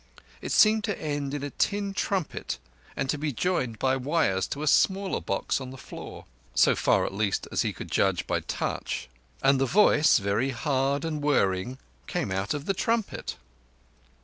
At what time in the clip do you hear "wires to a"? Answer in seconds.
3.97-4.67